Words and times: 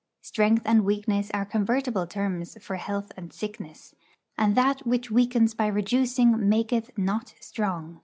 Strength 0.23 0.63
and 0.65 0.83
weakness 0.83 1.29
are 1.31 1.45
convertible 1.45 2.07
terms 2.07 2.57
for 2.59 2.77
health 2.77 3.11
and 3.15 3.31
sickness; 3.31 3.93
and 4.35 4.55
that 4.55 4.79
which 4.79 5.11
weakens 5.11 5.53
by 5.53 5.67
reducing 5.67 6.49
maketh 6.49 6.89
not 6.97 7.35
strong. 7.39 7.99